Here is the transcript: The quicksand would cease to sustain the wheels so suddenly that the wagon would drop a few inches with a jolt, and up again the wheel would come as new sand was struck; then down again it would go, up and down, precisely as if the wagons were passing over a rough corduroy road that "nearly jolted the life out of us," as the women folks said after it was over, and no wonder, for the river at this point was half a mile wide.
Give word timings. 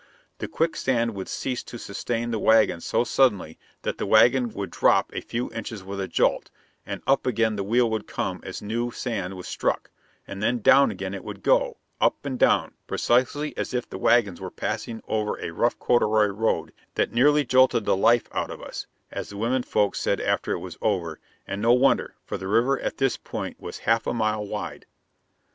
The 0.39 0.47
quicksand 0.47 1.13
would 1.13 1.29
cease 1.29 1.61
to 1.65 1.77
sustain 1.77 2.31
the 2.31 2.39
wheels 2.39 2.83
so 2.83 3.03
suddenly 3.03 3.59
that 3.83 3.99
the 3.99 4.07
wagon 4.07 4.49
would 4.49 4.71
drop 4.71 5.11
a 5.13 5.21
few 5.21 5.51
inches 5.53 5.83
with 5.83 6.01
a 6.01 6.07
jolt, 6.07 6.49
and 6.87 7.03
up 7.05 7.27
again 7.27 7.55
the 7.55 7.63
wheel 7.63 7.87
would 7.91 8.07
come 8.07 8.39
as 8.43 8.63
new 8.63 8.89
sand 8.89 9.35
was 9.37 9.47
struck; 9.47 9.91
then 10.27 10.57
down 10.61 10.89
again 10.89 11.13
it 11.13 11.23
would 11.23 11.43
go, 11.43 11.77
up 11.99 12.15
and 12.25 12.39
down, 12.39 12.73
precisely 12.87 13.55
as 13.55 13.75
if 13.75 13.87
the 13.87 13.99
wagons 13.99 14.41
were 14.41 14.49
passing 14.49 15.03
over 15.07 15.37
a 15.39 15.51
rough 15.53 15.77
corduroy 15.77 16.25
road 16.29 16.73
that 16.95 17.13
"nearly 17.13 17.45
jolted 17.45 17.85
the 17.85 17.95
life 17.95 18.27
out 18.31 18.49
of 18.49 18.59
us," 18.59 18.87
as 19.11 19.29
the 19.29 19.37
women 19.37 19.61
folks 19.61 19.99
said 19.99 20.19
after 20.19 20.51
it 20.51 20.57
was 20.57 20.79
over, 20.81 21.19
and 21.45 21.61
no 21.61 21.73
wonder, 21.73 22.15
for 22.25 22.39
the 22.39 22.47
river 22.47 22.79
at 22.79 22.97
this 22.97 23.17
point 23.17 23.59
was 23.61 23.77
half 23.77 24.07
a 24.07 24.13
mile 24.15 24.43
wide. 24.43 24.87